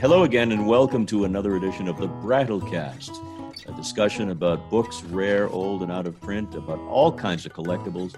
[0.00, 5.46] Hello again, and welcome to another edition of the Brattlecast, a discussion about books, rare,
[5.50, 8.14] old, and out of print, about all kinds of collectibles,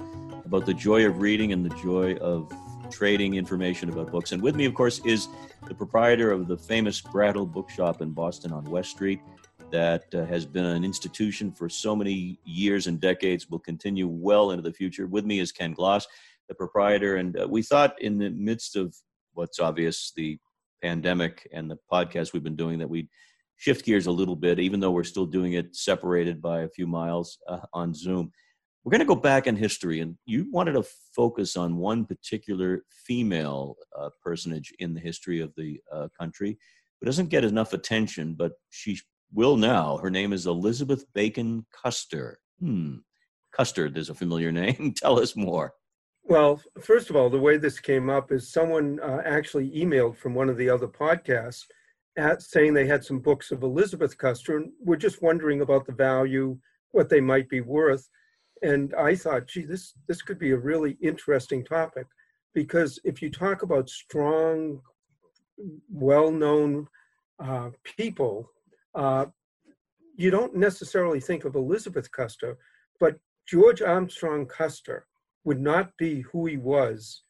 [0.47, 2.53] about the joy of reading and the joy of
[2.93, 4.31] trading information about books.
[4.31, 5.27] And with me, of course, is
[5.67, 9.21] the proprietor of the famous Brattle Bookshop in Boston on West Street,
[9.73, 14.53] that uh, has been an institution for so many years and decades, will continue well
[14.53, 15.09] into the future.
[15.09, 16.07] With me is Ken Gloss,
[16.47, 17.17] the proprietor.
[17.17, 18.95] And uh, we thought, in the midst of
[19.35, 20.39] what's obvious, the
[20.83, 23.09] pandemic and the podcast we've been doing that we
[23.57, 26.87] shift gears a little bit, even though we're still doing it separated by a few
[26.87, 28.33] miles uh, on Zoom.
[28.83, 30.83] We're going to go back in history, and you wanted to
[31.15, 36.59] focus on one particular female uh, personage in the history of the uh, country
[37.01, 38.99] who doesn't get enough attention, but she
[39.33, 39.99] will now.
[39.99, 42.41] Her name is Elizabeth Bacon Custer.
[42.59, 42.97] Hmm.
[43.53, 44.93] Custard is a familiar name.
[44.97, 45.75] Tell us more.
[46.25, 50.35] Well, first of all, the way this came up is someone uh, actually emailed from
[50.35, 51.65] one of the other podcasts
[52.17, 55.93] at saying they had some books of Elizabeth Custer and were just wondering about the
[55.93, 56.59] value,
[56.93, 58.09] what they might be worth.
[58.63, 62.07] And I thought, gee, this this could be a really interesting topic
[62.55, 64.81] because if you talk about strong,
[65.91, 66.87] well-known
[67.43, 68.49] uh, people,
[68.95, 69.27] uh,
[70.17, 72.59] you don't necessarily think of Elizabeth Custer,
[73.01, 75.07] but George Armstrong Custer
[75.45, 77.23] would not be who he was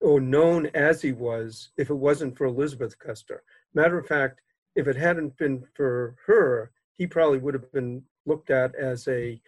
[0.00, 3.42] or known as he was if it wasn't for Elizabeth Custer.
[3.74, 4.40] Matter of fact,
[4.76, 9.40] if it hadn't been for her, he probably would have been looked at as a,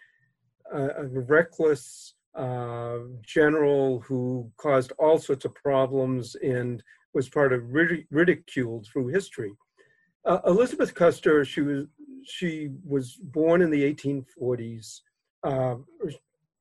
[0.73, 6.83] a, a reckless uh, general who caused all sorts of problems and
[7.13, 9.53] was part of rid- ridiculed through history.
[10.25, 11.87] Uh, Elizabeth Custer, she was
[12.25, 15.01] she was born in the 1840s.
[15.43, 15.77] Uh,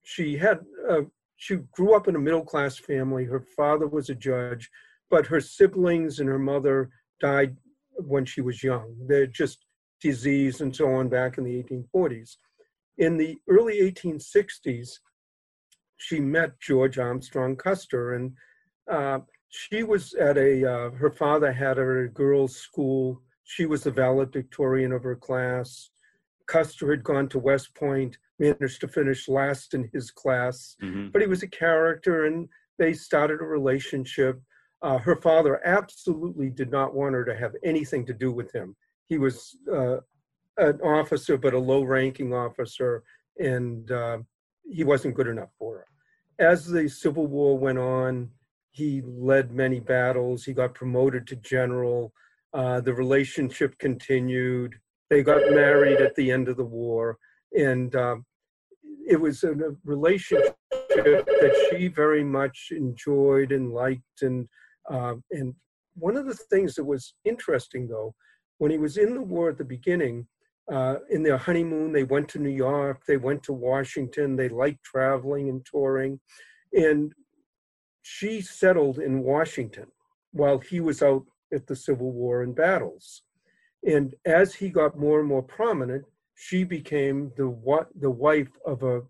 [0.03, 1.02] she had a
[1.40, 3.23] she grew up in a middle class family.
[3.23, 4.70] Her father was a judge,
[5.09, 6.90] but her siblings and her mother
[7.22, 7.56] died
[7.95, 8.94] when she was young.
[9.08, 9.66] They're just
[10.02, 12.36] disease and so on back in the 1840s.
[12.98, 14.89] In the early 1860s,
[15.95, 18.33] she met George Armstrong Custer, and
[18.92, 23.22] uh, she was at a, uh, her father had her at a girls' school.
[23.45, 25.89] She was the valedictorian of her class.
[26.49, 31.10] Custer had gone to West Point managed to finish last in his class, mm-hmm.
[31.10, 32.49] but he was a character and
[32.80, 34.42] they started a relationship.
[34.82, 38.76] Uh, her father absolutely did not want her to have anything to do with him.
[39.08, 39.98] He was uh,
[40.58, 43.04] an officer, but a low ranking officer,
[43.37, 44.20] and uh,
[44.67, 45.86] he wasn't good enough for her.
[46.39, 48.30] As the Civil War went on,
[48.71, 50.45] he led many battles.
[50.45, 52.14] He got promoted to general.
[52.54, 54.80] Uh, the relationship continued.
[55.09, 57.17] They got married at the end of the war.
[57.58, 58.25] And um,
[59.09, 64.48] it was a relationship that she very much enjoyed and liked and
[64.89, 65.53] uh, and
[65.95, 68.14] one of the things that was interesting though
[68.59, 70.27] when he was in the war at the beginning
[70.71, 74.83] uh, in their honeymoon they went to new york they went to washington they liked
[74.83, 76.19] traveling and touring
[76.73, 77.14] and
[78.02, 79.87] she settled in washington
[80.31, 83.23] while he was out at the civil war and battles
[83.86, 86.06] and as he got more and more prominent
[86.42, 89.02] she became the what the wife of a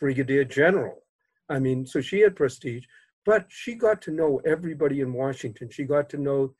[0.00, 1.02] brigadier general.
[1.50, 2.84] I mean, so she had prestige,
[3.26, 5.68] but she got to know everybody in Washington.
[5.70, 6.54] She got to know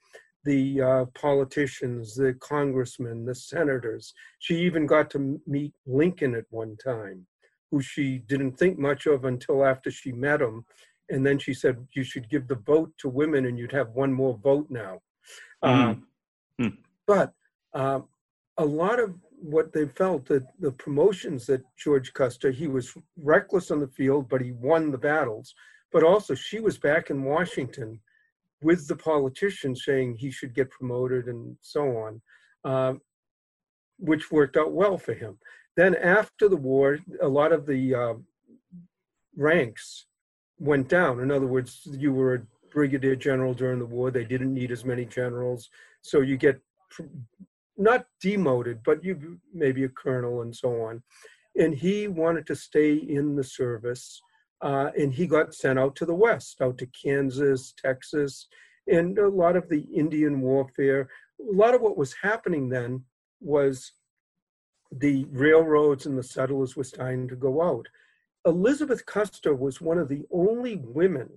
[0.44, 4.12] the uh, politicians, the congressmen, the senators.
[4.40, 7.26] She even got to meet Lincoln at one time,
[7.70, 10.66] who she didn't think much of until after she met him.
[11.08, 14.12] And then she said, You should give the vote to women and you'd have one
[14.12, 15.00] more vote now.
[15.64, 15.98] Mm.
[16.60, 16.76] Uh, mm.
[17.06, 17.32] But
[17.72, 18.00] uh,
[18.58, 23.70] a lot of what they felt that the promotions that George Custer, he was reckless
[23.70, 25.54] on the field, but he won the battles.
[25.92, 28.00] But also, she was back in Washington
[28.62, 32.22] with the politicians saying he should get promoted and so on,
[32.64, 32.94] uh,
[33.98, 35.38] which worked out well for him.
[35.76, 38.14] Then, after the war, a lot of the uh,
[39.36, 40.06] ranks
[40.58, 41.20] went down.
[41.20, 42.42] In other words, you were a
[42.74, 45.70] brigadier general during the war, they didn't need as many generals.
[46.02, 46.60] So you get
[47.76, 51.02] not demoted, but you maybe a colonel and so on.
[51.56, 54.20] And he wanted to stay in the service,
[54.60, 58.48] uh, and he got sent out to the west, out to Kansas, Texas,
[58.86, 61.08] and a lot of the Indian warfare.
[61.40, 63.04] A lot of what was happening then
[63.40, 63.92] was
[64.92, 67.86] the railroads and the settlers were starting to go out.
[68.46, 71.28] Elizabeth Custer was one of the only women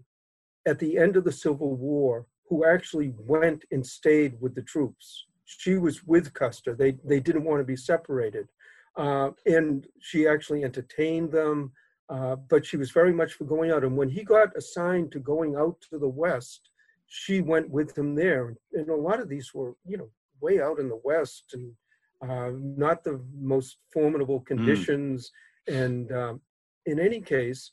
[0.67, 5.26] at the end of the Civil War who actually went and stayed with the troops
[5.47, 6.75] she was with Custer.
[6.75, 8.47] They they didn't want to be separated,
[8.95, 11.71] uh, and she actually entertained them.
[12.09, 13.83] Uh, but she was very much for going out.
[13.83, 16.69] And when he got assigned to going out to the west,
[17.05, 18.55] she went with him there.
[18.73, 20.09] And a lot of these were, you know,
[20.39, 21.73] way out in the West and
[22.21, 25.31] uh, not the most formidable conditions.
[25.69, 25.83] Mm.
[25.83, 26.41] And um,
[26.85, 27.71] in any case,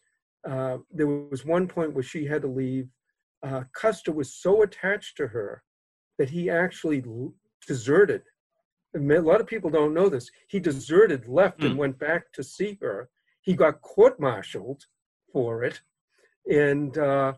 [0.49, 2.88] uh, there was one point where she had to leave.
[3.43, 5.62] Uh, Custer was so attached to her
[6.19, 7.03] that he actually
[7.65, 8.23] deserted.
[8.95, 10.31] A lot of people don't know this.
[10.49, 11.67] He deserted, left, mm.
[11.67, 13.09] and went back to see her.
[13.43, 14.85] He got court-martialed
[15.33, 15.81] for it,
[16.51, 17.33] and uh,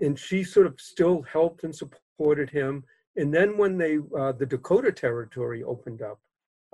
[0.00, 2.84] and she sort of still helped and supported him.
[3.16, 6.18] And then when they uh, the Dakota Territory opened up,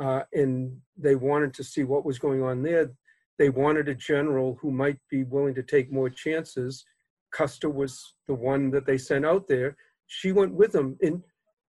[0.02, 2.90] uh, and they wanted to see what was going on there,
[3.38, 6.84] they wanted a general who might be willing to take more chances.
[7.32, 9.76] Custer was the one that they sent out there.
[10.06, 11.22] She went with him, and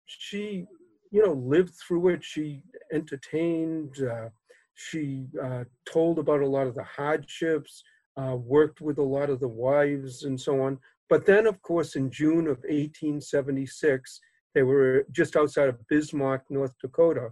[0.06, 0.66] she,
[1.10, 2.24] you know, lived through it.
[2.24, 2.62] She
[2.92, 4.02] entertained.
[4.02, 4.28] Uh,
[4.74, 7.82] she uh, told about a lot of the hardships.
[8.16, 10.78] Uh, worked with a lot of the wives and so on.
[11.08, 14.20] But then, of course, in June of 1876,
[14.54, 17.30] they were just outside of Bismarck, North Dakota.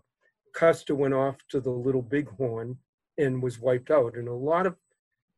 [0.55, 2.77] Custer went off to the Little Bighorn
[3.19, 4.17] and was wiped out.
[4.17, 4.77] And a lot of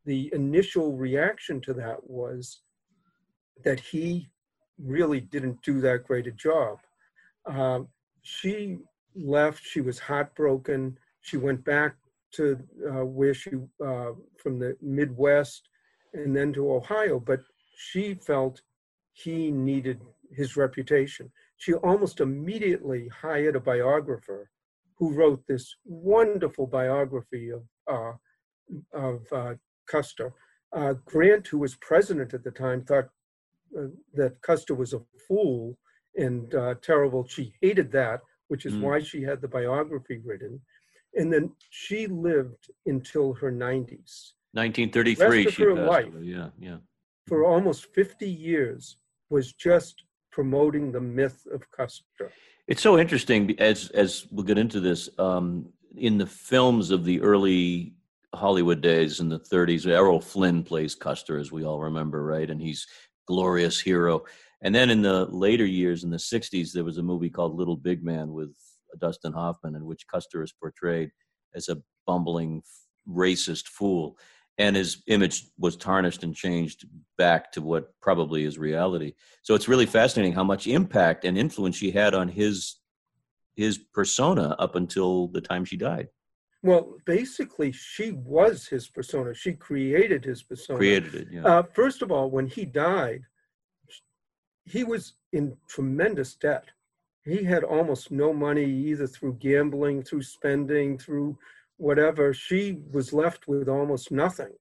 [0.05, 2.61] the initial reaction to that was
[3.65, 4.29] that he
[4.79, 6.79] really didn't do that great a job.
[7.47, 7.89] Um,
[8.23, 8.79] she
[9.15, 10.99] left, she was heartbroken.
[11.21, 11.97] She went back
[12.33, 12.59] to
[12.89, 13.51] uh, where she,
[13.85, 15.69] uh, from the Midwest
[16.15, 17.19] and then to Ohio.
[17.19, 17.41] But
[17.77, 18.63] she felt
[19.13, 20.01] he needed
[20.33, 21.31] his reputation.
[21.57, 24.51] She almost immediately hired a biographer
[24.97, 28.13] who wrote this wonderful biography of, uh,
[28.93, 29.55] of uh,
[29.87, 30.33] Custer.
[30.73, 33.09] Uh, Grant, who was president at the time, thought
[33.77, 35.77] uh, that Custer was a fool
[36.17, 37.27] and uh, terrible.
[37.27, 38.83] She hated that, which is mm.
[38.83, 40.61] why she had the biography written.
[41.15, 44.33] And then she lived until her 90s.
[44.53, 46.23] 1933, she passed life, away.
[46.23, 46.77] Yeah, yeah
[47.31, 48.97] for almost 50 years
[49.31, 50.03] was just
[50.33, 52.33] promoting the myth of Custer.
[52.67, 55.09] It's so interesting as as we'll get into this.
[55.19, 57.95] Um, in the films of the early
[58.35, 62.49] Hollywood days in the 30s, Errol Flynn plays Custer, as we all remember, right?
[62.51, 62.87] And he's
[63.27, 64.25] glorious hero.
[64.63, 67.77] And then in the later years, in the 60s, there was a movie called Little
[67.77, 68.51] Big Man with
[69.01, 71.11] Dustin Hoffman, in which Custer is portrayed
[71.55, 72.63] as a bumbling
[73.09, 74.19] racist fool
[74.61, 76.87] and his image was tarnished and changed
[77.17, 79.15] back to what probably is reality.
[79.43, 82.77] So it's really fascinating how much impact and influence she had on his
[83.57, 86.09] his persona up until the time she died.
[86.63, 89.35] Well, basically, she was his persona.
[89.35, 90.79] She created his persona.
[90.79, 91.29] Created it.
[91.31, 91.45] Yeah.
[91.45, 93.23] Uh, first of all, when he died,
[94.65, 96.67] he was in tremendous debt.
[97.25, 101.39] He had almost no money, either through gambling, through spending, through
[101.81, 104.53] whatever, she was left with almost nothing.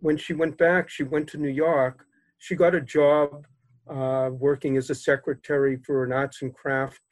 [0.00, 2.06] When she went back, she went to New York.
[2.38, 3.46] She got a job
[3.88, 7.02] uh, working as a secretary for an arts and craft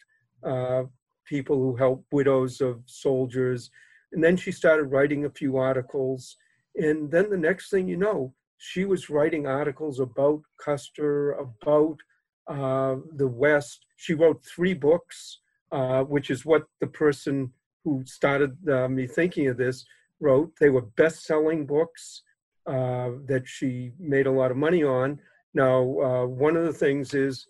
[0.43, 0.85] uh,
[1.27, 3.71] people who help widows of soldiers.
[4.13, 6.37] And then she started writing a few articles.
[6.77, 11.99] And then the next thing you know, she was writing articles about Custer, about
[12.49, 13.87] uh, the West.
[13.97, 15.39] She wrote three books,
[15.71, 17.53] uh, which is what the person
[17.85, 19.85] who started uh, me thinking of this
[20.21, 20.53] wrote.
[20.61, 22.23] They were best-selling books
[22.67, 25.19] uh, that she made a lot of money on.
[25.55, 27.47] Now, uh, one of the things is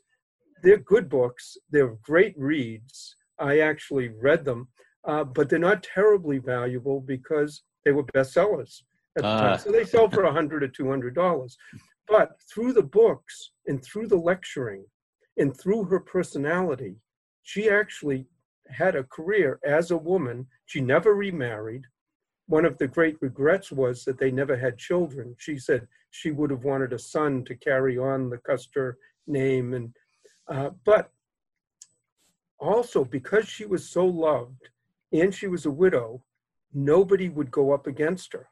[0.62, 1.56] they're good books.
[1.70, 3.16] They're great reads.
[3.38, 4.68] I actually read them,
[5.04, 8.82] uh, but they're not terribly valuable because they were bestsellers
[9.16, 9.52] at the time.
[9.54, 9.56] Ah.
[9.56, 11.56] So they sell for a hundred or two hundred dollars.
[12.08, 14.84] But through the books and through the lecturing
[15.36, 16.96] and through her personality,
[17.42, 18.26] she actually
[18.68, 20.46] had a career as a woman.
[20.66, 21.84] She never remarried.
[22.46, 25.34] One of the great regrets was that they never had children.
[25.38, 29.74] She said she would have wanted a son to carry on the Custer name.
[29.74, 29.94] And
[30.48, 31.10] uh, but
[32.58, 34.68] also because she was so loved
[35.12, 36.22] and she was a widow,
[36.72, 38.48] nobody would go up against her.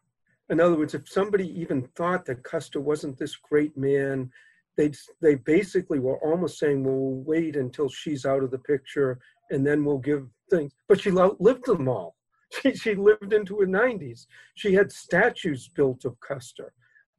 [0.50, 4.30] In other words, if somebody even thought that Custer wasn't this great man,
[4.76, 9.21] they they basically were almost saying, "Well, we'll wait until she's out of the picture
[9.50, 10.73] and then we'll give things.
[10.88, 12.16] But she lived them all.
[12.62, 14.26] She, she lived into her 90s.
[14.57, 16.73] She had statues built of Custer.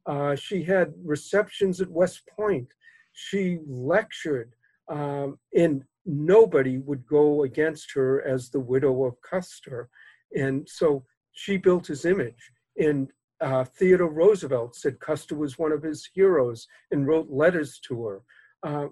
[0.04, 2.68] Uh, she had receptions at West Point.
[3.14, 4.52] She lectured,
[4.90, 9.88] um, and nobody would go against her as the widow of Custer.
[10.36, 12.50] And so she built his image.
[12.76, 13.10] And
[13.42, 18.22] uh, Theodore Roosevelt said Custer was one of his heroes and wrote letters to her.
[18.62, 18.86] Uh,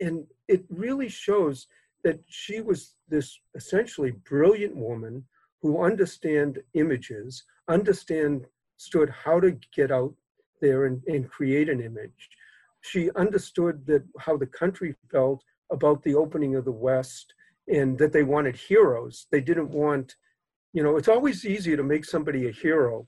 [0.00, 1.66] and it really shows
[2.02, 5.24] that she was this essentially brilliant woman
[5.60, 8.46] who understand images, understand
[8.78, 10.12] stood how to get out
[10.60, 12.30] there and, and create an image.
[12.82, 17.32] she understood that how the country felt about the opening of the West
[17.68, 19.26] and that they wanted heroes.
[19.30, 20.16] They didn't want,
[20.72, 23.06] you know, it's always easier to make somebody a hero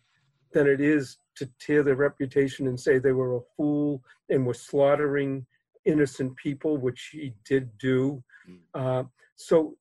[0.54, 4.54] than it is to tear their reputation and say they were a fool and were
[4.54, 5.44] slaughtering
[5.84, 8.22] innocent people, which she did do.
[8.48, 8.58] Mm.
[8.72, 9.04] Uh,
[9.36, 9.76] so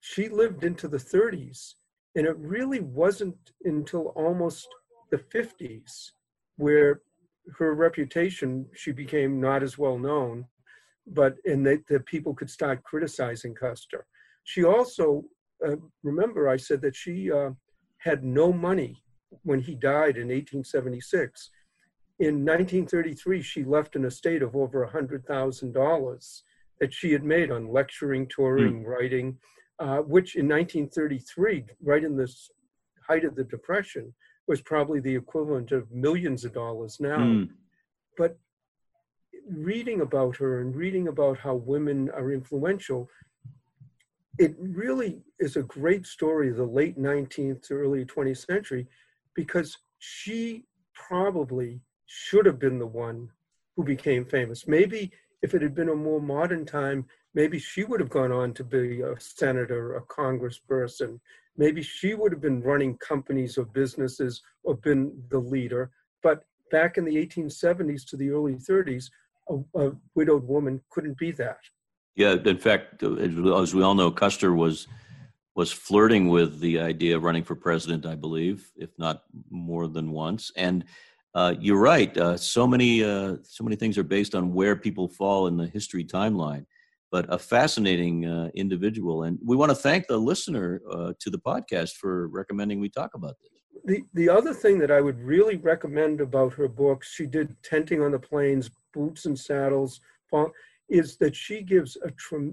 [0.00, 1.74] she lived into the 30s.
[2.16, 4.68] And it really wasn't until almost
[5.10, 6.10] the 50s
[6.56, 7.00] where
[7.58, 10.46] her reputation, she became not as well known,
[11.06, 14.06] but and that, the people could start criticizing Custer.
[14.44, 15.24] She also,
[15.64, 17.50] uh, remember, I said that she uh,
[17.98, 19.02] had no money
[19.46, 21.50] when he died in 1876.
[22.18, 26.42] In 1933, she left an estate of over $100,000
[26.80, 28.86] that she had made on lecturing, touring, mm.
[28.86, 29.38] writing,
[29.78, 32.30] uh, which in 1933, right in the
[33.06, 34.12] height of the Depression,
[34.48, 37.18] was probably the equivalent of millions of dollars now.
[37.18, 37.50] Mm.
[38.18, 38.38] But
[39.48, 43.08] reading about her and reading about how women are influential,
[44.38, 48.86] it really is a great story of the late 19th to early 20th century
[49.36, 50.64] because she
[50.94, 53.28] probably should have been the one
[53.76, 54.66] who became famous.
[54.66, 55.12] Maybe
[55.42, 58.64] if it had been a more modern time, maybe she would have gone on to
[58.64, 61.20] be a senator, a congressperson.
[61.56, 65.90] Maybe she would have been running companies or businesses or been the leader.
[66.22, 69.10] But back in the 1870s to the early 30s,
[69.48, 71.58] a, a widowed woman couldn't be that.
[72.16, 74.88] Yeah, in fact, as we all know, Custer was
[75.56, 80.10] was flirting with the idea of running for president, I believe, if not more than
[80.10, 80.52] once.
[80.54, 80.84] And
[81.34, 82.16] uh, you're right.
[82.16, 85.66] Uh, so many uh, so many things are based on where people fall in the
[85.66, 86.66] history timeline.
[87.10, 91.38] But a fascinating uh, individual, and we want to thank the listener uh, to the
[91.38, 93.50] podcast for recommending we talk about this.
[93.84, 98.02] The the other thing that I would really recommend about her books, she did Tenting
[98.02, 100.00] on the Plains, Boots and Saddles,
[100.88, 102.10] is that she gives a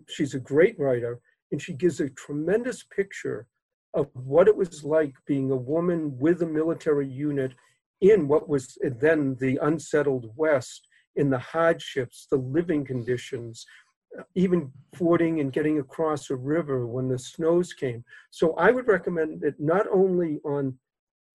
[0.07, 1.19] she's a great writer
[1.53, 3.45] and she gives a tremendous picture
[3.93, 7.53] of what it was like being a woman with a military unit
[8.01, 13.67] in what was then the unsettled West, in the hardships, the living conditions,
[14.33, 18.03] even fording and getting across a river when the snows came.
[18.31, 20.75] So I would recommend it not only on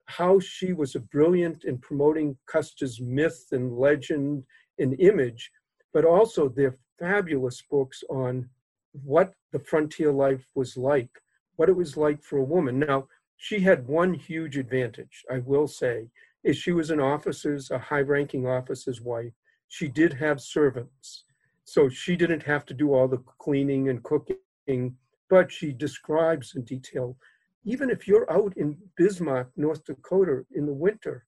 [0.06, 4.42] how she was a brilliant in promoting Custer's myth and legend
[4.80, 5.52] and image,
[5.92, 8.48] but also their fabulous books on
[8.92, 11.10] what the frontier life was like,
[11.56, 12.78] what it was like for a woman.
[12.78, 16.08] Now, she had one huge advantage, I will say,
[16.44, 19.32] is she was an officer's, a high-ranking officer's wife.
[19.68, 21.24] She did have servants,
[21.64, 24.96] so she didn't have to do all the cleaning and cooking,
[25.28, 27.16] but she describes in detail,
[27.64, 31.26] even if you're out in Bismarck, North Dakota in the winter,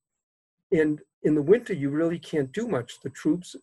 [0.73, 3.01] and in the winter you really can't do much.
[3.03, 3.55] The troops,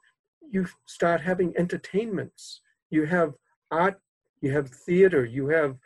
[0.50, 2.62] you start having entertainments.
[2.92, 3.34] You have
[3.72, 4.00] art,
[4.42, 5.78] you have theater, you have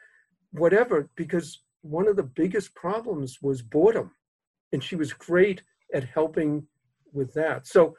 [0.52, 4.12] whatever, because one of the biggest problems was boredom.
[4.74, 6.66] And she was great at helping
[7.14, 7.68] with that.
[7.68, 7.96] So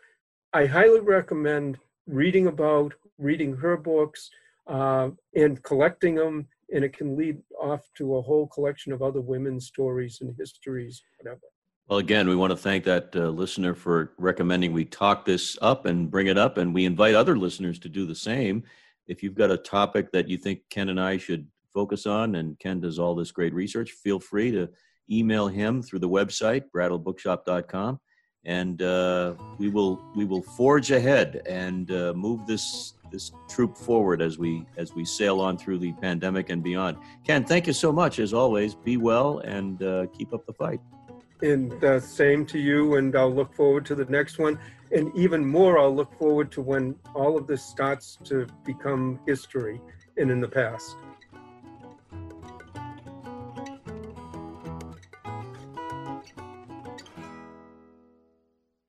[0.52, 4.30] I highly recommend reading about, reading her books,
[4.66, 6.46] uh, and collecting them.
[6.72, 11.02] And it can lead off to a whole collection of other women's stories and histories,
[11.18, 11.40] whatever.
[11.88, 15.84] Well, again, we want to thank that uh, listener for recommending we talk this up
[15.84, 18.62] and bring it up, and we invite other listeners to do the same
[19.06, 22.58] if you've got a topic that you think Ken and I should focus on, and
[22.58, 24.68] Ken does all this great research, feel free to
[25.10, 28.00] email him through the website brattlebookshop.com,
[28.44, 34.22] and uh, we will we will forge ahead and uh, move this this troop forward
[34.22, 36.96] as we as we sail on through the pandemic and beyond.
[37.24, 38.74] Ken, thank you so much as always.
[38.74, 40.80] Be well and uh, keep up the fight.
[41.42, 44.58] And uh, same to you, and I'll look forward to the next one.
[44.94, 49.80] And even more, I'll look forward to when all of this starts to become history
[50.18, 50.96] and in the past.